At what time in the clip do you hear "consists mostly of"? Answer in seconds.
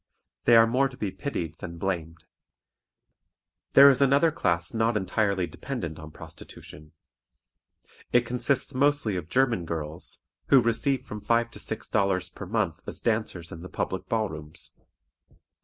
8.25-9.29